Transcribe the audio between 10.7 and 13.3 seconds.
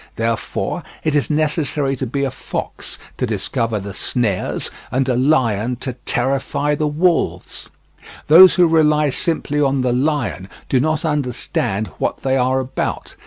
not understand what they are about.